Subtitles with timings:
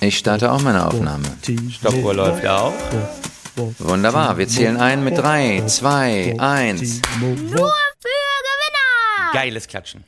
[0.00, 1.24] Ich starte auch meine Aufnahme.
[1.70, 2.72] Stoppuhr läuft auch.
[3.78, 7.00] Wunderbar, wir zählen ein mit drei, zwei, eins.
[7.20, 9.32] Nur für Gewinner!
[9.32, 10.04] Geiles Klatschen.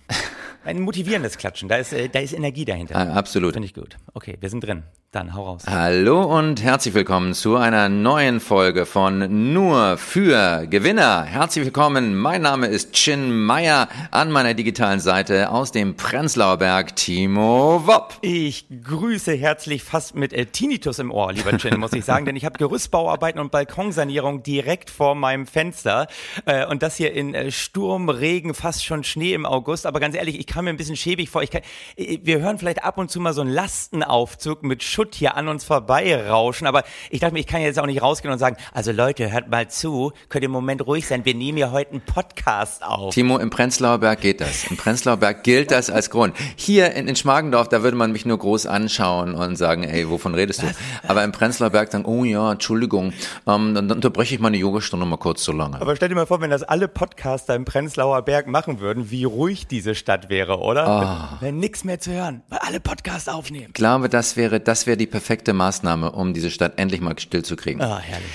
[0.65, 1.69] Ein motivierendes Klatschen.
[1.69, 2.95] Da ist, äh, da ist Energie dahinter.
[2.97, 3.55] Ah, absolut.
[3.55, 3.97] Finde ich gut.
[4.15, 4.85] Okay, wir sind drin.
[5.13, 5.65] Dann hau raus.
[5.67, 11.25] Hallo und herzlich willkommen zu einer neuen Folge von Nur für Gewinner.
[11.25, 16.97] Herzlich willkommen, mein Name ist Chin Meyer, an meiner digitalen Seite aus dem Prenzlauer Berg,
[16.97, 18.15] Timo Wopp.
[18.23, 22.37] Ich grüße herzlich fast mit äh, Tinnitus im Ohr, lieber Chin, muss ich sagen, denn
[22.37, 26.07] ich habe Gerüstbauarbeiten und Balkonsanierung direkt vor meinem Fenster
[26.47, 29.85] äh, und das hier in äh, Sturm, Regen, fast schon Schnee im August.
[29.85, 31.43] Aber ganz ehrlich, ich kam mir ein bisschen schäbig vor.
[31.43, 31.61] Ich kann,
[31.99, 35.65] wir hören vielleicht ab und zu mal so einen Lastenaufzug mit Schutt hier an uns
[35.65, 39.33] vorbeirauschen, aber ich dachte mir, ich kann jetzt auch nicht rausgehen und sagen, also Leute,
[39.33, 42.85] hört mal zu, könnt ihr im Moment ruhig sein, wir nehmen ja heute einen Podcast
[42.85, 43.13] auf.
[43.13, 44.71] Timo, im Prenzlauer Berg geht das.
[44.71, 46.37] Im Prenzlauer Berg gilt das als Grund.
[46.55, 50.37] Hier in, in Schmargendorf, da würde man mich nur groß anschauen und sagen, ey, wovon
[50.37, 50.67] redest du?
[51.09, 53.13] Aber im Prenzlauer Berg dann, oh ja, Entschuldigung,
[53.49, 55.81] ähm, dann, unterbreche ich meine Yogastunde mal kurz so lange.
[55.81, 59.25] Aber stell dir mal vor, wenn das alle Podcaster im Prenzlauer Berg machen würden, wie
[59.25, 61.39] ruhig diese Stadt wäre, oder?
[61.41, 63.67] Wenn nix mehr zu hören, weil alle Podcasts aufnehmen.
[63.69, 67.45] Ich glaube, das wäre, das wäre die perfekte Maßnahme, um diese Stadt endlich mal still
[67.45, 67.81] zu kriegen.
[67.81, 68.31] Ah, herrlich.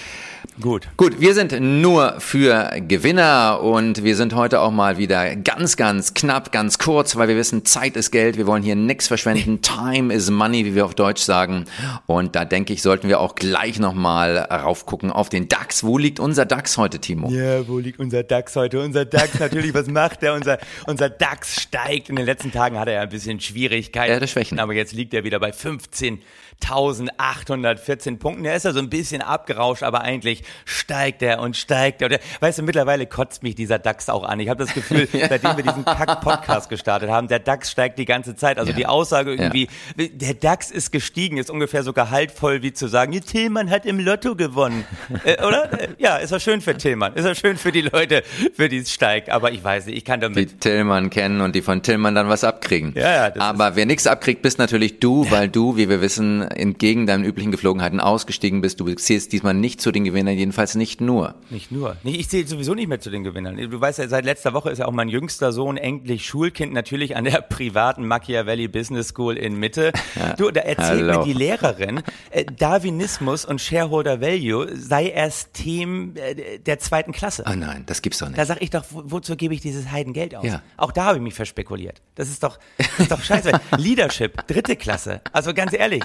[0.60, 0.88] Gut.
[0.98, 6.16] Gut, wir sind nur für Gewinner und wir sind heute auch mal wieder ganz, ganz
[6.16, 8.38] knapp, ganz kurz, weil wir wissen, Zeit ist Geld.
[8.38, 9.62] Wir wollen hier nichts verschwenden.
[9.62, 11.66] Time is money, wie wir auf Deutsch sagen.
[12.08, 15.84] Und da denke ich, sollten wir auch gleich nochmal raufgucken auf den DAX.
[15.84, 17.30] Wo liegt unser DAX heute, Timo?
[17.30, 18.82] Ja, wo liegt unser DAX heute?
[18.82, 20.34] Unser DAX natürlich, was macht er?
[20.34, 22.10] Unser, unser DAX steigt.
[22.10, 24.10] In den letzten Tagen hat er ja ein bisschen Schwierigkeiten.
[24.10, 24.60] Er hatte Schwächen.
[24.60, 28.46] Aber jetzt liegt er wieder bei 15.814 Punkten.
[28.46, 32.08] Er ist ja so ein bisschen abgerauscht, aber eigentlich steigt er und steigt er.
[32.08, 34.40] Und er, weißt du, mittlerweile kotzt mich dieser DAX auch an.
[34.40, 38.36] Ich habe das Gefühl, seitdem wir diesen Kack-Podcast gestartet haben, der DAX steigt die ganze
[38.36, 38.58] Zeit.
[38.60, 38.78] Also Ja.
[38.78, 43.70] die Aussage irgendwie, der DAX ist gestiegen, ist ungefähr so gehaltvoll wie zu sagen, Tillmann
[43.70, 44.86] hat im Lotto gewonnen.
[45.24, 45.72] äh, oder?
[45.82, 47.14] Äh, Ja, ist ja schön für Tillmann.
[47.16, 48.24] Ist ja schön für die Leute,
[48.56, 49.30] für die es steigt.
[49.30, 50.62] Aber ich weiß nicht, ich kann Die damit.
[50.62, 52.94] Tillmann kennen und die von Tillmann dann was abkriegen.
[52.96, 57.08] Ja, ja, Aber wer nichts abkriegt, bist natürlich du, weil du, wie wir wissen, entgegen
[57.08, 58.80] deinen üblichen Geflogenheiten ausgestiegen bist.
[58.80, 61.36] Du zählst diesmal nicht zu den Gewinnern, jedenfalls nicht nur.
[61.50, 61.98] Nicht nur.
[62.04, 63.58] Ich zähle sowieso nicht mehr zu den Gewinnern.
[63.58, 67.16] Du weißt ja, seit letzter Woche ist ja auch mein jüngster Sohn endlich Schulkind, natürlich
[67.16, 69.92] an der privaten Machiavelli Business School in Mitte.
[70.38, 71.20] Du, da erzählt Hallo.
[71.20, 77.46] mir die Lehrerin, äh, Darwinismus und Shareholder Value sei erst Themen äh, der zweiten Klasse.
[77.46, 78.38] Ah nein, das gibt's doch nicht.
[78.38, 80.46] Da sag ich doch, wo, wozu gebe ich dieses Heidengeld aus?
[80.46, 80.62] Ja.
[80.78, 82.02] Auch da habe ich mich verspekuliert.
[82.16, 83.52] Das ist doch, das ist doch scheiße.
[83.78, 85.22] Leadership, dritte Klasse.
[85.32, 86.04] Also ganz ehrlich,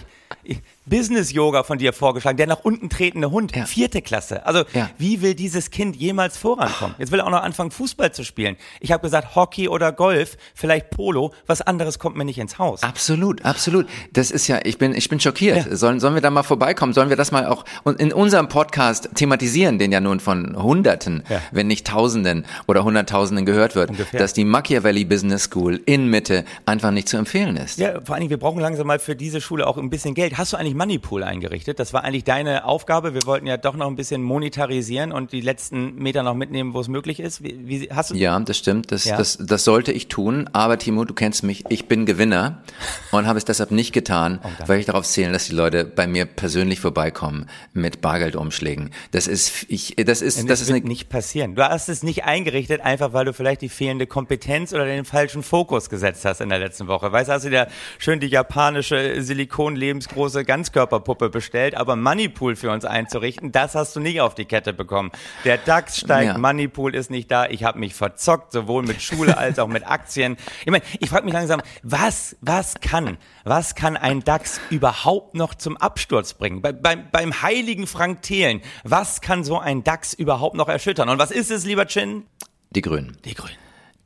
[0.86, 3.66] Business-Yoga von dir vorgeschlagen, der nach unten tretende Hund, Ja.
[3.66, 4.44] vierte Klasse.
[4.46, 4.90] Also Ja.
[4.98, 6.94] wie will dieses Kind jemals vorankommen?
[6.98, 8.56] Jetzt will er auch noch anfangen, Fußball zu spielen.
[8.80, 12.82] Ich habe gesagt, Hockey oder Golf, vielleicht Polo, was anderes kommt mir nicht ins Haus.
[12.82, 13.86] Absolut, absolut.
[14.12, 15.66] Das ist ja, ich bin, ich bin schockiert.
[15.66, 15.76] Ja.
[15.76, 16.92] Sollen, sollen wir da mal vorbeikommen?
[16.92, 17.64] Sollen wir das mal auch
[17.98, 21.22] in unserem Podcast thematisieren, den ja nun von Hunderten,
[21.52, 24.18] wenn nicht Tausenden oder Hunderttausenden gehört wird, Ungefähr.
[24.18, 27.78] dass die Machiavelli Business School in Mitte einfach nicht zu empfehlen ist.
[27.78, 30.36] Ja, vor allen Dingen, wir brauchen langsam mal für diese Schule auch ein bisschen Geld.
[30.38, 31.78] Hast du eigentlich Moneypool eingerichtet?
[31.78, 33.14] Das war eigentlich deine Aufgabe.
[33.14, 36.80] Wir wollten ja doch noch ein bisschen monetarisieren und die letzten Meter noch mitnehmen, wo
[36.80, 37.42] es möglich ist.
[37.42, 38.14] Wie, wie hast du?
[38.14, 38.92] Ja, das stimmt.
[38.92, 39.16] Das, Ja.
[39.16, 40.48] das, das sollte ich tun.
[40.52, 41.64] Aber Timo, du kennst mich.
[41.68, 42.62] Ich bin Gewinner
[43.10, 46.06] und habe es deshalb nicht getan, Oh, weil ich darauf zähle, dass die Leute bei
[46.06, 48.90] mir persönlich vorbeikommen mit Bargeldumschlägen.
[49.10, 51.54] Das ist, ich, das ist, das das ist eine, nicht passieren.
[51.54, 55.42] Du hast es nicht eingerichtet, einfach weil du vielleicht die fehlende Kompetenz oder den falschen
[55.42, 57.10] Fokus gesetzt hast in der letzten Woche.
[57.12, 57.68] Weißt du, hast du dir
[57.98, 64.20] schön die japanische Silikon-lebensgroße Ganzkörperpuppe bestellt, aber Moneypool für uns einzurichten, das hast du nicht
[64.20, 65.10] auf die Kette bekommen.
[65.44, 66.38] Der DAX steigt, Ja.
[66.38, 67.46] Moneypool ist nicht da.
[67.46, 70.36] Ich habe mich verzockt, sowohl mit Schule als auch mit Aktien.
[70.64, 75.56] Ich meine, ich frage mich langsam, was, was kann, was kann ein DAX überhaupt noch
[75.56, 76.62] zum Absturz bringen?
[76.62, 81.08] Bei, beim, beim heiligen Frank Thelen, was kann so ein DAX überhaupt noch erschüttern?
[81.08, 82.24] Und was ist es, lieber Chin?
[82.70, 83.16] die Grünen.
[83.24, 83.56] Die Grünen.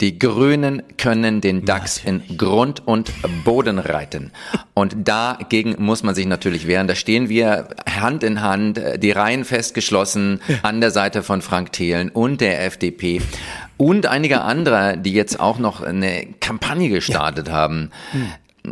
[0.03, 3.11] Die Grünen können den DAX in Grund und
[3.45, 4.31] Boden reiten.
[4.75, 6.87] Und dagegen muss man sich natürlich wehren.
[6.87, 11.73] Da stehen wir Hand in Hand, äh, die Reihen festgeschlossen an der Seite von Frank
[11.73, 13.23] Thelen und der FDP.
[13.79, 17.91] Und einige andere, die jetzt auch noch eine Kampagne gestartet haben.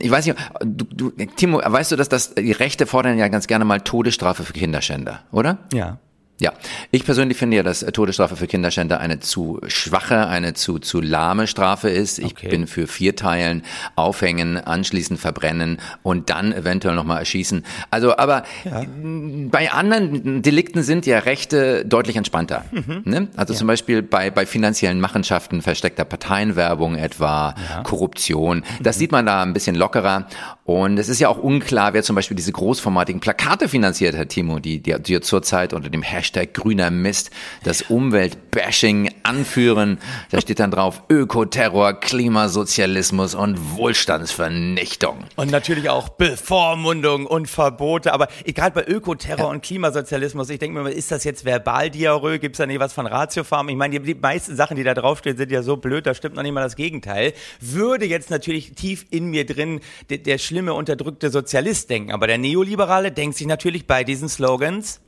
[0.00, 3.46] Ich weiß nicht, du, du, Timo, weißt du, dass das, die Rechte fordern ja ganz
[3.46, 5.58] gerne mal Todesstrafe für Kinderschänder, oder?
[5.72, 5.98] Ja.
[6.40, 6.52] Ja,
[6.90, 11.46] ich persönlich finde ja, dass Todesstrafe für Kinderschänder eine zu schwache, eine zu, zu lahme
[11.46, 12.18] Strafe ist.
[12.18, 12.48] Ich Okay.
[12.48, 13.62] bin für vier Teilen,
[13.94, 17.64] aufhängen, anschließend verbrennen und dann eventuell nochmal erschießen.
[17.90, 22.64] Also, aber m, bei anderen Delikten sind ja Rechte deutlich entspannter.
[23.04, 23.28] Ne?
[23.36, 27.54] Also zum Beispiel bei, bei finanziellen Machenschaften, versteckter Parteienwerbung etwa,
[27.84, 28.64] Korruption.
[28.82, 30.26] Das sieht man da ein bisschen lockerer.
[30.64, 34.58] Und es ist ja auch unklar, wer zum Beispiel diese großformatigen Plakate finanziert hat, Timo,
[34.58, 37.30] die, die, die zurzeit unter dem Hashtag grüner Mist
[37.62, 39.98] das Umweltbashing anführen.
[40.30, 45.24] Da steht dann drauf Ökoterror, Klimasozialismus und Wohlstandsvernichtung.
[45.36, 48.12] Und natürlich auch Bevormundung und Verbote.
[48.12, 52.38] Aber gerade bei Ökoterror und Klimasozialismus, ich denke mir, ist das jetzt Verbaldiarrhoe?
[52.38, 53.68] Gibt es da nicht was von Ratiofarm?
[53.68, 56.36] Ich meine, die, die meisten Sachen, die da draufstehen, sind ja so blöd, da stimmt
[56.36, 57.32] noch nicht mal das Gegenteil.
[57.60, 59.80] Würde jetzt natürlich tief in mir drin
[60.10, 62.12] der, der schlimme, unterdrückte Sozialist denken.
[62.12, 65.00] Aber der Neoliberale denkt sich natürlich bei diesen Slogans,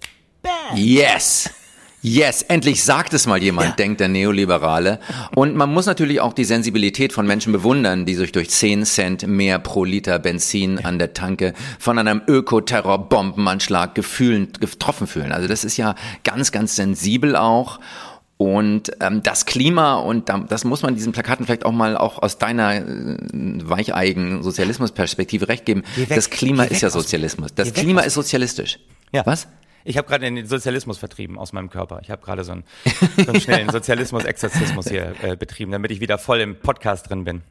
[0.75, 1.51] Yes!
[2.03, 5.01] Yes, endlich sagt es mal jemand, denkt der Neoliberale.
[5.35, 9.27] Und man muss natürlich auch die Sensibilität von Menschen bewundern, die sich durch 10 Cent
[9.27, 15.33] mehr pro Liter Benzin an der Tanke von einem Ökoterror-Bombenanschlag getroffen fühlen.
[15.33, 17.81] Also das ist ja ganz, ganz sensibel auch.
[18.37, 22.23] Und ähm, das Klima, und da- das muss man diesen Plakaten vielleicht auch mal auch
[22.23, 22.85] aus deiner äh,
[23.65, 25.83] weicheigen Sozialismusperspektive recht geben.
[25.97, 27.55] Weg, das Klima ist ja Sozialismus.
[27.55, 28.79] Das Klima ist sozialistisch.
[29.11, 29.25] Ja.
[29.25, 29.49] Was?
[29.87, 32.01] Ich habe gerade den Sozialismus vertrieben aus meinem Körper.
[32.03, 32.65] Ich habe gerade so einen,
[33.17, 37.43] so einen schnellen Sozialismus-Exorzismus hier äh, betrieben, damit ich wieder voll im Podcast drin bin.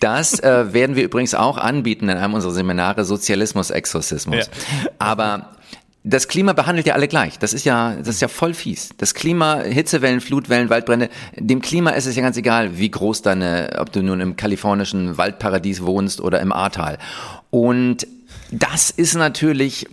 [0.00, 4.46] Das äh, werden wir übrigens auch anbieten in einem unserer Seminare Sozialismus, Exorzismus.
[4.46, 4.90] Ja.
[4.98, 5.50] Aber
[6.02, 7.38] das Klima behandelt ja alle gleich.
[7.38, 8.90] Das ist ja, das ist ja voll fies.
[8.96, 13.76] Das Klima, Hitzewellen, Flutwellen, Waldbrände, dem Klima ist es ja ganz egal, wie groß deine,
[13.78, 16.96] ob du nun im kalifornischen Waldparadies wohnst oder im Ahrtal.
[17.50, 18.06] Und
[18.50, 19.86] das ist natürlich,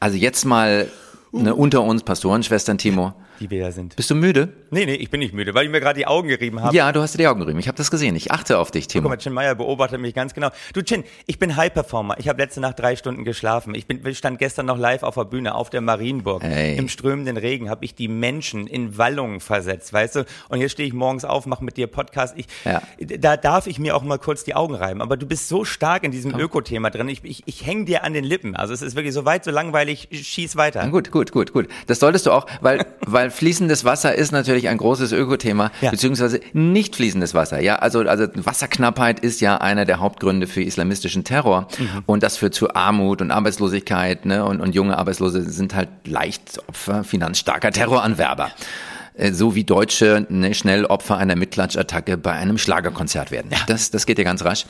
[0.00, 0.88] also jetzt mal
[1.32, 3.14] ne, unter uns Pastorenschwestern, Timo.
[3.40, 3.96] Die wir da sind.
[3.96, 4.52] Bist du müde?
[4.72, 6.74] Nee, nee, ich bin nicht müde, weil ich mir gerade die Augen gerieben habe.
[6.74, 7.58] Ja, du hast dir die Augen gerieben.
[7.58, 8.16] Ich habe das gesehen.
[8.16, 9.02] Ich achte auf dich, Timo.
[9.02, 10.48] Guck mal, Chin Meyer beobachtet mich ganz genau.
[10.72, 12.16] Du Chin, ich bin High-Performer.
[12.18, 13.74] Ich habe letzte Nacht drei Stunden geschlafen.
[13.74, 16.42] Ich, bin, stand gestern noch live auf der Bühne auf der Marienburg.
[16.42, 16.78] Ey.
[16.78, 20.24] Im strömenden Regen habe ich die Menschen in Wallungen versetzt, weißt du?
[20.48, 22.34] Und jetzt stehe ich morgens auf, mache mit dir Podcast.
[22.38, 22.80] Ich, Ja.
[22.98, 25.02] Da darf ich mir auch mal kurz die Augen reiben.
[25.02, 27.10] Aber du bist so stark in diesem Öko-Thema drin.
[27.10, 28.56] Ich, ich, ich hänge dir an den Lippen.
[28.56, 30.08] Also es ist wirklich so weit, so langweilig.
[30.10, 30.80] Schieß weiter.
[30.82, 31.68] Na Gut, gut, gut, gut.
[31.88, 35.90] Das solltest du auch, weil, weil fließendes Wasser ist natürlich ein großes Ökothema, Ja.
[35.90, 37.60] beziehungsweise nicht fließendes Wasser.
[37.60, 41.68] Ja, also, also Wasserknappheit ist ja einer der Hauptgründe für islamistischen Terror.
[42.06, 44.44] Und das führt zu Armut und Arbeitslosigkeit, ne?
[44.44, 48.50] Und, und junge Arbeitslose sind halt leicht Opfer finanzstarker Terroranwerber.
[49.14, 53.50] Äh, So wie Deutsche ne, schnell Opfer einer Mitklatsch-Attacke bei einem Schlagerkonzert werden.
[53.66, 54.64] Das, das geht ja ganz rasch.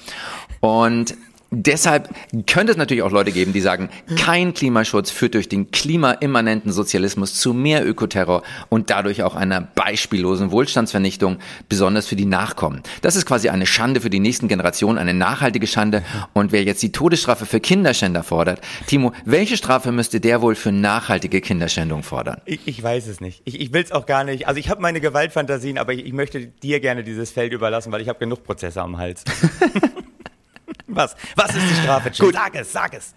[0.60, 1.14] Und
[1.54, 2.08] Deshalb
[2.46, 7.34] könnte es natürlich auch Leute geben, die sagen, kein Klimaschutz führt durch den klimaimmanenten Sozialismus
[7.34, 11.36] zu mehr Ökoterror und dadurch auch einer beispiellosen Wohlstandsvernichtung,
[11.68, 12.82] besonders für die Nachkommen.
[13.02, 16.02] Das ist quasi eine Schande für die nächsten Generationen, eine nachhaltige Schande.
[16.32, 20.72] Und wer jetzt die Todesstrafe für Kinderschänder fordert, Timo, welche Strafe müsste der wohl für
[20.72, 22.40] nachhaltige Kinderschändung fordern?
[22.46, 23.42] Ich, ich weiß es nicht.
[23.44, 24.48] Ich, ich will es auch gar nicht.
[24.48, 28.00] Also ich habe meine Gewaltfantasien, aber ich, ich möchte dir gerne dieses Feld überlassen, weil
[28.00, 29.24] ich habe genug Prozesse am Hals.
[30.86, 31.16] Was?
[31.36, 32.10] Was ist die Strafe?
[32.10, 32.32] Jim?
[32.32, 33.14] Sag es, sag es.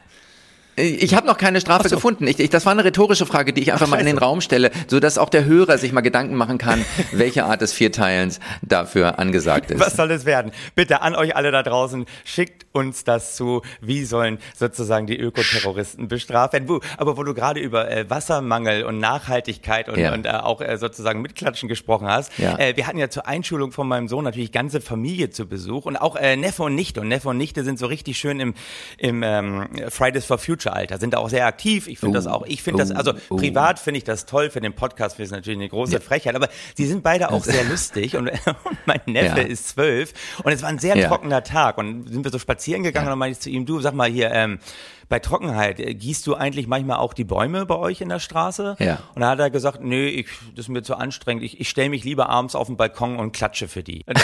[0.78, 2.28] Ich habe noch keine Strafe gefunden.
[2.28, 4.16] Ich, ich, das war eine rhetorische Frage, die ich einfach mal in den.
[4.18, 7.74] Raum stelle, so dass auch der Hörer sich mal Gedanken machen kann, welche Art des
[7.74, 9.80] Vierteilens dafür angesagt ist.
[9.80, 10.52] Was soll es werden?
[10.74, 13.62] Bitte an euch alle da draußen, schickt uns das zu.
[13.82, 16.80] Wie sollen sozusagen die Ökoterroristen bestraft werden?
[16.98, 20.14] Aber wo du gerade über äh, Wassermangel und Nachhaltigkeit und, Ja.
[20.14, 22.32] und äh, auch äh, sozusagen Mitklatschen gesprochen hast.
[22.38, 22.58] Ja.
[22.58, 25.98] Äh, wir hatten ja zur Einschulung von meinem Sohn natürlich ganze Familie zu Besuch und
[25.98, 27.02] auch äh, Neffe und Nichte.
[27.02, 28.54] Und Neffe und Nichte sind so richtig schön im,
[28.98, 31.88] im ähm, Fridays for Future Alter, sind da auch sehr aktiv.
[31.88, 32.22] Ich finde Oh.
[32.22, 32.96] das auch, ich finde das, Oh.
[32.96, 33.36] also Oh.
[33.38, 36.50] privat finde ich das toll, für den Podcast finde ich natürlich eine große Frechheit, aber
[36.76, 38.40] sie sind beide auch sehr lustig und, und
[38.86, 39.48] mein Neffe Ja.
[39.48, 41.08] ist zwölf und es war ein sehr Ja.
[41.08, 43.80] trockener Tag und sind wir so spazieren gegangen und dann meinte ich zu ihm, du
[43.82, 44.60] sag mal hier, ähm,
[45.10, 48.76] bei Trockenheit, äh, gießt du eigentlich manchmal auch die Bäume bei euch in der Straße?
[48.80, 49.00] Ja.
[49.14, 51.90] Und dann hat er gesagt, nö, ich, das ist mir zu anstrengend, ich, ich stelle
[51.90, 54.04] mich lieber abends auf den Balkon und klatsche für die.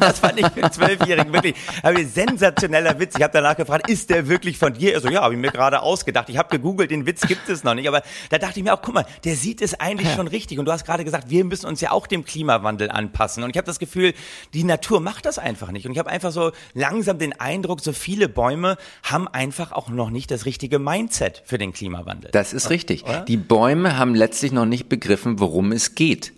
[0.00, 3.14] Das fand ich für einen Zwölfjährigen wirklich aber ein sensationeller Witz.
[3.16, 4.94] Ich habe danach gefragt, ist der wirklich von dir?
[4.94, 6.28] Er so, ja, habe ich mir gerade ausgedacht.
[6.28, 7.88] Ich habe gegoogelt, den Witz gibt es noch nicht.
[7.88, 10.58] Aber da dachte ich mir auch, guck mal, der sieht es eigentlich schon richtig.
[10.58, 13.42] Und du hast gerade gesagt, wir müssen uns ja auch dem Klimawandel anpassen.
[13.42, 14.14] Und ich habe das Gefühl,
[14.52, 15.86] die Natur macht das einfach nicht.
[15.86, 20.10] Und ich habe einfach so langsam den Eindruck, so viele Bäume haben einfach auch noch
[20.10, 22.30] nicht das richtige Mindset für den Klimawandel.
[22.32, 23.04] Das ist richtig.
[23.28, 26.32] Die Bäume haben letztlich noch nicht begriffen, worum es geht.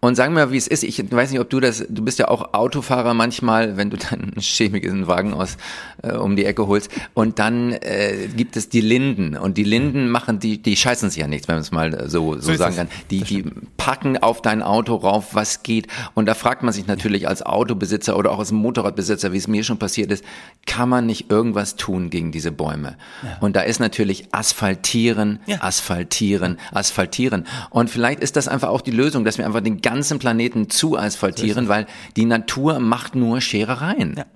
[0.00, 0.82] Und sagen wir mal, wie es ist.
[0.82, 4.32] Ich weiß nicht, ob du das, du bist ja auch Autofahrer manchmal, wenn du dann
[4.32, 5.58] einen chemischen Wagen aus
[6.02, 6.90] äh, um die Ecke holst.
[7.12, 9.36] Und dann äh, gibt es die Linden.
[9.36, 12.34] Und die Linden machen, die, die scheißen sich ja nichts, wenn man es mal so,
[12.36, 12.88] so, so sagen kann.
[13.10, 13.44] Die, die
[13.76, 15.86] packen auf dein Auto rauf, was geht.
[16.14, 19.64] Und da fragt man sich natürlich als Autobesitzer oder auch als Motorradbesitzer, wie es mir
[19.64, 20.24] schon passiert ist,
[20.66, 22.96] kann man nicht irgendwas tun gegen diese Bäume?
[23.22, 23.36] Ja.
[23.40, 25.58] Und da ist natürlich asphaltieren, ja.
[25.60, 27.46] asphaltieren, asphaltieren.
[27.68, 30.96] Und vielleicht ist das einfach auch die Lösung, dass wir einfach den ganzen Planeten zu
[30.96, 34.14] asphaltieren, weil die Natur macht nur Scherereien.
[34.16, 34.26] Ja.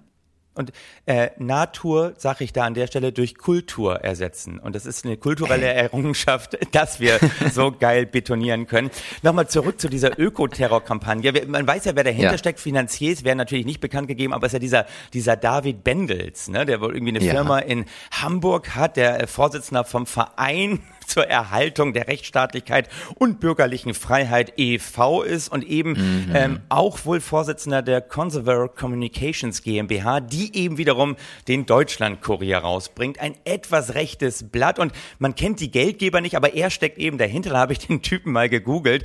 [0.54, 0.73] Und
[1.06, 4.61] äh, Natur, sage ich da an der Stelle, durch Kultur ersetzen.
[4.61, 7.18] Und das ist eine kulturelle Errungenschaft, dass wir
[7.52, 8.90] so geil betonieren können.
[9.23, 11.32] Nochmal zurück zu dieser Ökoterror-Kampagne.
[11.49, 12.38] Man weiß ja, wer dahinter ja.
[12.38, 12.61] steckt.
[12.61, 16.64] Finanziers wäre natürlich nicht bekannt gegeben, aber es ist ja dieser, dieser David Bendels, ne,
[16.64, 17.32] der wohl irgendwie eine ja.
[17.32, 23.94] Firma in Hamburg hat, der äh, Vorsitzender vom Verein zur Erhaltung der Rechtsstaatlichkeit und bürgerlichen
[23.94, 25.23] Freiheit e.V.
[25.23, 26.32] ist und eben mhm.
[26.34, 31.16] ähm, auch wohl Vorsitzender der Conservative Communications GmbH, die eben wiederum
[31.49, 33.20] den Deutschlandkurier rausbringt.
[33.20, 37.50] Ein etwas rechtes Blatt und man kennt die Geldgeber nicht, aber er steckt eben dahinter.
[37.50, 39.04] Da habe ich den Typen mal gegoogelt.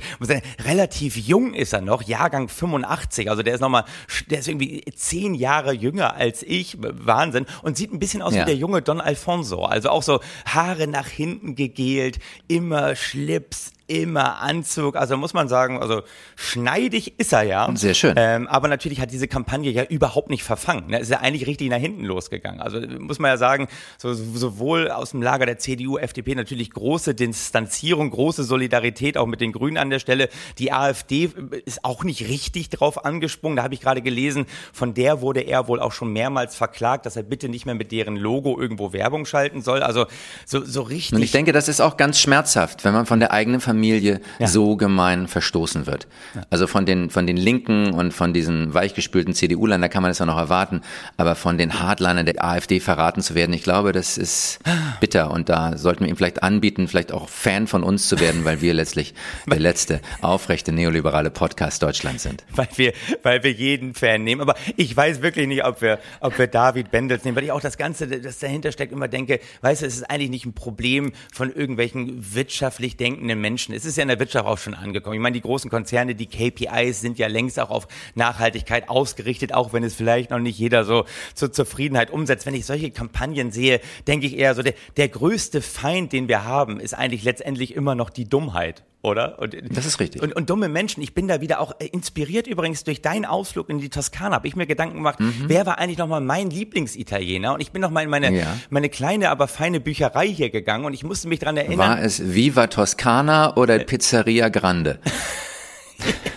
[0.64, 3.30] Relativ jung ist er noch, Jahrgang 85.
[3.30, 3.84] Also der ist nochmal,
[4.28, 6.76] der ist irgendwie zehn Jahre jünger als ich.
[6.80, 7.46] Wahnsinn.
[7.62, 8.42] Und sieht ein bisschen aus ja.
[8.42, 9.64] wie der junge Don Alfonso.
[9.64, 12.18] Also auch so Haare nach hinten gegeben gewählt,
[12.48, 14.94] immer Schlips, immer Anzug.
[14.94, 16.02] Also muss man sagen, also
[16.36, 17.70] schneidig ist er ja.
[17.74, 18.14] Sehr schön.
[18.16, 20.90] Ähm, aber natürlich hat diese Kampagne ja überhaupt nicht verfangen.
[20.90, 21.00] Ne?
[21.00, 22.60] Ist ja eigentlich richtig nach hinten losgegangen.
[22.60, 23.66] Also muss man ja sagen,
[23.98, 29.40] so, sowohl aus dem Lager der CDU, FDP natürlich große Distanzierung, große Solidarität auch mit
[29.40, 30.28] den Grünen an der Stelle.
[30.58, 31.30] Die AfD
[31.64, 33.56] ist auch nicht richtig drauf angesprungen.
[33.56, 37.16] Da habe ich gerade gelesen, von der wurde er wohl auch schon mehrmals verklagt, dass
[37.16, 39.82] er bitte nicht mehr mit deren Logo irgendwo Werbung schalten soll.
[39.82, 40.06] Also
[40.46, 41.16] so, so richtig.
[41.16, 44.20] Und ich denke, das ist auch ganz schmerzhaft, wenn man von der eigenen Familie Familie
[44.38, 44.46] ja.
[44.46, 46.06] so gemein verstoßen wird.
[46.34, 46.42] Ja.
[46.50, 50.18] Also von den, von den Linken und von diesen weichgespülten CDU-Lern, da kann man das
[50.18, 50.82] ja noch erwarten,
[51.16, 54.58] aber von den Hardlinern der AfD verraten zu werden, ich glaube, das ist
[55.00, 58.44] bitter und da sollten wir ihm vielleicht anbieten, vielleicht auch Fan von uns zu werden,
[58.44, 59.14] weil wir letztlich
[59.46, 62.44] der letzte aufrechte neoliberale Podcast Deutschlands sind.
[62.54, 66.38] Weil wir, weil wir jeden Fan nehmen, aber ich weiß wirklich nicht, ob wir, ob
[66.38, 69.80] wir David Bendels nehmen, weil ich auch das Ganze, das dahinter steckt, immer denke, weißt
[69.80, 73.76] du, es ist eigentlich nicht ein Problem von irgendwelchen wirtschaftlich denkenden Menschen, Menschen.
[73.76, 75.14] Es ist ja in der Wirtschaft auch schon angekommen.
[75.14, 79.72] Ich meine, die großen Konzerne, die KPIs sind ja längst auch auf Nachhaltigkeit ausgerichtet, auch
[79.72, 82.46] wenn es vielleicht noch nicht jeder so zur Zufriedenheit umsetzt.
[82.46, 86.44] Wenn ich solche Kampagnen sehe, denke ich eher so, der, der größte Feind, den wir
[86.44, 89.38] haben, ist eigentlich letztendlich immer noch die Dummheit oder?
[89.38, 90.22] Und, das ist richtig.
[90.22, 91.02] Und, und, dumme Menschen.
[91.02, 94.36] Ich bin da wieder auch äh, inspiriert übrigens durch deinen Ausflug in die Toskana.
[94.36, 95.44] Habe ich mir Gedanken gemacht, mhm.
[95.46, 97.54] wer war eigentlich nochmal mein Lieblingsitaliener?
[97.54, 98.58] Und ich bin nochmal in meine, ja.
[98.68, 101.78] meine kleine, aber feine Bücherei hier gegangen und ich musste mich dran erinnern.
[101.78, 103.84] War es Viva Toscana oder äh.
[103.84, 104.98] Pizzeria Grande?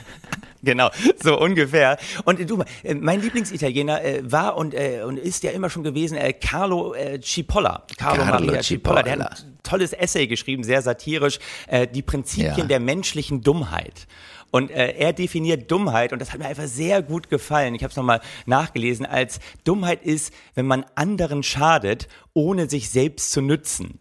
[0.63, 0.89] Genau,
[1.22, 1.98] so ungefähr.
[2.24, 6.17] Und du, äh, mein Lieblingsitaliener äh, war und, äh, und ist ja immer schon gewesen
[6.17, 7.86] äh, Carlo äh, Cipolla.
[7.98, 9.03] Carlo, Carlo Maria Cipolla.
[9.03, 12.65] Der hat ein tolles Essay geschrieben, sehr satirisch, äh, die Prinzipien ja.
[12.65, 14.08] der menschlichen Dummheit.
[14.51, 17.89] Und äh, er definiert Dummheit, und das hat mir einfach sehr gut gefallen, ich habe
[17.89, 24.00] es nochmal nachgelesen, als Dummheit ist, wenn man anderen schadet, ohne sich selbst zu nützen.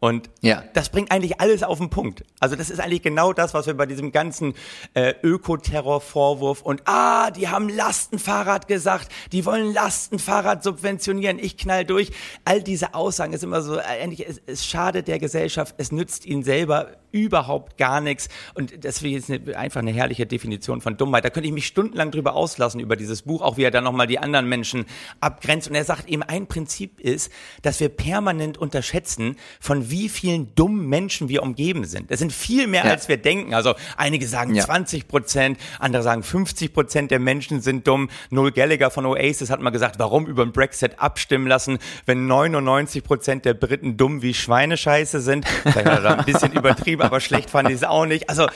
[0.00, 0.62] Und ja.
[0.74, 2.22] das bringt eigentlich alles auf den Punkt.
[2.38, 4.54] Also das ist eigentlich genau das, was wir bei diesem ganzen
[4.94, 12.12] äh, Ökoterror-Vorwurf und ah, die haben Lastenfahrrad gesagt, die wollen Lastenfahrrad subventionieren, ich knall durch.
[12.44, 16.44] All diese Aussagen ist immer so, eigentlich, es, es schadet der Gesellschaft, es nützt ihnen
[16.44, 18.28] selber überhaupt gar nichts.
[18.54, 21.24] Und das ist eine, einfach eine herrliche Definition von Dummheit.
[21.24, 24.06] Da könnte ich mich stundenlang drüber auslassen über dieses Buch, auch wie er dann nochmal
[24.06, 24.86] die anderen Menschen
[25.20, 25.68] abgrenzt.
[25.68, 27.32] Und er sagt eben, ein Prinzip ist,
[27.62, 32.10] dass wir permanent unterschätzen, von wie vielen dummen Menschen wir umgeben sind.
[32.10, 32.90] Das sind viel mehr, ja.
[32.90, 33.54] als wir denken.
[33.54, 34.64] Also einige sagen ja.
[34.64, 38.10] 20 Prozent, andere sagen 50 Prozent der Menschen sind dumm.
[38.30, 43.02] Noel Gallagher von Oasis hat mal gesagt, warum über den Brexit abstimmen lassen, wenn 99
[43.02, 45.46] Prozent der Briten dumm wie Schweinescheiße sind.
[45.46, 48.28] Vielleicht hat er da ein bisschen übertrieben aber schlecht fand ich es auch nicht.
[48.28, 48.46] Also,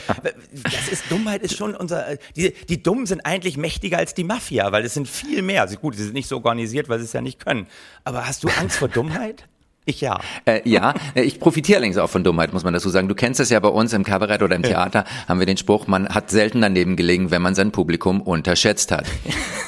[0.63, 4.71] das ist, Dummheit ist schon unser, die, die Dummen sind eigentlich mächtiger als die Mafia,
[4.71, 5.61] weil es sind viel mehr.
[5.61, 7.67] Also gut, sie sind nicht so organisiert, weil sie es ja nicht können.
[8.03, 9.45] Aber hast du Angst vor Dummheit?
[9.85, 10.19] Ich ja.
[10.45, 13.09] Äh, ja, ich profitiere allerdings auch von Dummheit, muss man dazu sagen.
[13.09, 15.87] Du kennst es ja bei uns im Kabarett oder im Theater, haben wir den Spruch,
[15.87, 19.05] man hat selten daneben gelegen, wenn man sein Publikum unterschätzt hat.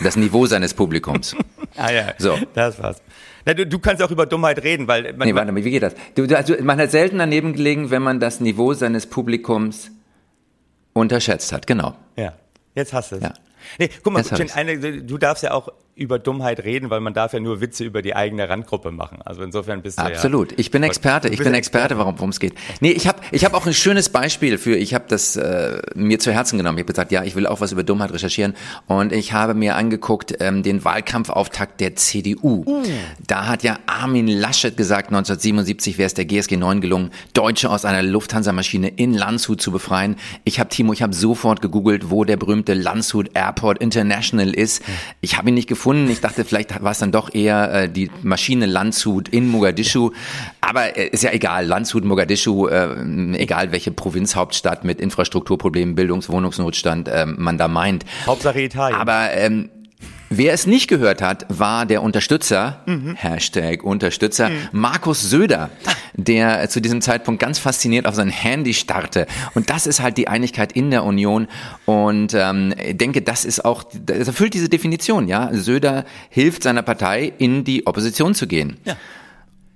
[0.01, 1.35] Das Niveau seines Publikums.
[1.77, 2.37] Ah ja, so.
[2.53, 3.01] das war's.
[3.45, 5.13] Na, du, du kannst auch über Dummheit reden, weil...
[5.13, 5.93] Man, nee, warte mal, wie geht das?
[6.15, 9.91] Du, also, man hat selten daneben gelegen, wenn man das Niveau seines Publikums
[10.93, 11.95] unterschätzt hat, genau.
[12.15, 12.33] Ja,
[12.73, 13.23] jetzt hast du es.
[13.23, 13.33] Ja.
[13.77, 17.31] Nee, guck mal, Jen, eine, du darfst ja auch über Dummheit reden, weil man darf
[17.31, 19.19] ja nur Witze über die eigene Randgruppe machen.
[19.23, 20.51] Also insofern bist du Absolut.
[20.51, 21.29] Ja, ich bin Experte.
[21.29, 22.53] Ich bin Experte, worum es geht.
[22.81, 26.19] Nee, ich habe ich hab auch ein schönes Beispiel für, ich habe das äh, mir
[26.19, 26.77] zu Herzen genommen.
[26.77, 28.55] Ich habe gesagt, ja, ich will auch was über Dummheit recherchieren.
[28.87, 32.63] Und ich habe mir angeguckt ähm, den Wahlkampfauftakt der CDU.
[32.65, 32.83] Uh.
[33.25, 37.85] Da hat ja Armin Laschet gesagt, 1977 wäre es der GSG 9 gelungen, Deutsche aus
[37.85, 40.17] einer Lufthansa-Maschine in Landshut zu befreien.
[40.43, 44.83] Ich habe, Timo, ich habe sofort gegoogelt, wo der berühmte Landshut Airport International ist.
[45.21, 46.09] Ich habe ihn nicht gefunden gefunden.
[46.09, 50.11] Ich dachte, vielleicht war es dann doch eher äh, die Maschine Landshut in Mogadischu.
[50.59, 57.07] Aber äh, ist ja egal, Landshut, Mogadischu, äh, egal welche Provinzhauptstadt mit Infrastrukturproblemen, Bildungs-, Wohnungsnotstand
[57.07, 58.03] äh, man da meint.
[58.25, 58.99] Hauptsache Italien.
[58.99, 59.69] Aber ähm,
[60.31, 63.13] Wer es nicht gehört hat, war der Unterstützer, mhm.
[63.15, 64.55] Hashtag Unterstützer, mhm.
[64.71, 65.69] Markus Söder,
[66.17, 69.27] der zu diesem Zeitpunkt ganz fasziniert auf sein Handy starrte.
[69.53, 71.47] Und das ist halt die Einigkeit in der Union.
[71.85, 75.49] Und ähm, ich denke, das ist auch, das erfüllt diese Definition, ja.
[75.53, 78.77] Söder hilft seiner Partei, in die Opposition zu gehen.
[78.85, 78.95] Ja.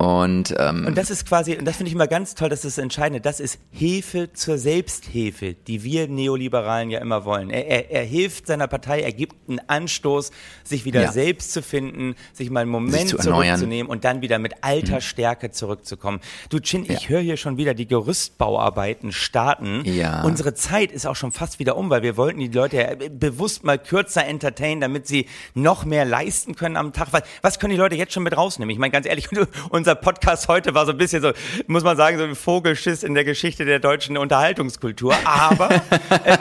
[0.01, 2.77] Und, ähm, und das ist quasi, und das finde ich immer ganz toll, das ist
[2.77, 7.49] das Entscheidende, das ist Hilfe zur Selbsthilfe, die wir Neoliberalen ja immer wollen.
[7.49, 10.31] Er, er, er hilft seiner Partei, er gibt einen Anstoß,
[10.63, 11.11] sich wieder ja.
[11.11, 15.01] selbst zu finden, sich mal einen Moment zurückzunehmen und dann wieder mit alter mhm.
[15.01, 16.21] Stärke zurückzukommen.
[16.49, 16.93] Du Chin, ja.
[16.93, 19.83] ich höre hier schon wieder die Gerüstbauarbeiten starten.
[19.83, 20.23] Ja.
[20.23, 23.77] Unsere Zeit ist auch schon fast wieder um, weil wir wollten die Leute bewusst mal
[23.77, 25.25] kürzer entertainen, damit sie
[25.55, 27.09] noch mehr leisten können am Tag.
[27.11, 28.71] Was, was können die Leute jetzt schon mit rausnehmen?
[28.71, 29.27] Ich meine, ganz ehrlich,
[29.69, 31.31] unser unser Podcast heute war so ein bisschen so,
[31.65, 35.15] muss man sagen, so ein Vogelschiss in der Geschichte der deutschen Unterhaltungskultur.
[35.25, 35.71] Aber
[36.25, 36.37] äh,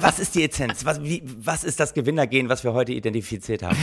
[0.00, 0.84] was ist die Essenz?
[0.84, 3.78] Was, wie, was ist das Gewinnergehen, was wir heute identifiziert haben?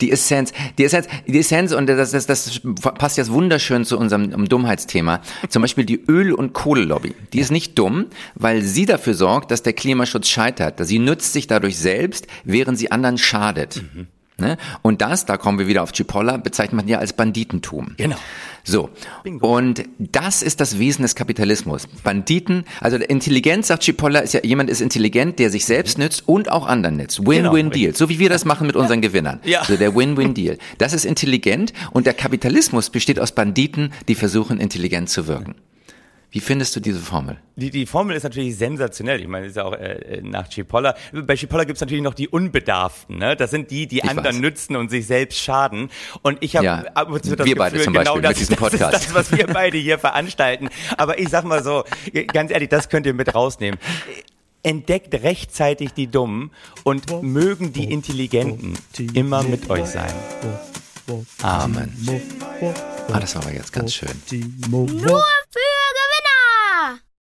[0.00, 4.48] Die Essenz, die Essenz, die Essenz und das, das, das passt jetzt wunderschön zu unserem
[4.48, 5.20] Dummheitsthema.
[5.50, 7.14] Zum Beispiel die Öl- und Kohlelobby.
[7.34, 10.78] Die ist nicht dumm, weil sie dafür sorgt, dass der Klimaschutz scheitert.
[10.86, 13.82] Sie nützt sich dadurch selbst, während sie anderen schadet.
[13.82, 14.06] Mhm.
[14.40, 14.56] Ne?
[14.82, 17.94] Und das, da kommen wir wieder auf Chipolla, bezeichnet man ja als Banditentum.
[17.96, 18.16] Genau.
[18.62, 18.88] So.
[19.24, 19.56] Bingo.
[19.56, 21.88] Und das ist das Wesen des Kapitalismus.
[22.04, 26.52] Banditen, also Intelligenz, sagt Chipolla, ist ja, jemand ist intelligent, der sich selbst nützt und
[26.52, 27.26] auch anderen nützt.
[27.26, 27.86] Win-Win-Deal.
[27.86, 27.98] Genau.
[27.98, 29.40] So wie wir das machen mit unseren Gewinnern.
[29.44, 29.64] Ja.
[29.64, 30.58] So der Win-Win-Deal.
[30.78, 35.56] Das ist intelligent und der Kapitalismus besteht aus Banditen, die versuchen, intelligent zu wirken.
[36.30, 37.38] Wie findest du diese Formel?
[37.56, 39.20] Die, die Formel ist natürlich sensationell.
[39.20, 40.94] Ich meine, das ist ja auch äh, nach Chipolla.
[41.12, 43.16] Bei Chipolla gibt es natürlich noch die Unbedarften.
[43.16, 43.34] Ne?
[43.34, 44.42] Das sind die, die ich anderen weiß.
[44.42, 45.90] nützen und sich selbst schaden.
[46.22, 48.30] Und ich habe ja, ab und zu das wir Gefühl, beide zum genau Beispiel das,
[48.30, 48.94] mit diesem Podcast.
[48.94, 50.68] Das ist das, was wir beide hier veranstalten.
[50.98, 51.84] Aber ich sag mal so,
[52.32, 53.78] ganz ehrlich, das könnt ihr mit rausnehmen
[54.62, 56.50] entdeckt rechtzeitig die Dummen
[56.84, 58.74] und mögen die Intelligenten
[59.14, 60.12] immer mit euch sein.
[61.42, 61.96] Amen.
[63.10, 64.22] Ah, das war aber jetzt ganz schön.
[64.68, 66.27] Nur für Gewinner!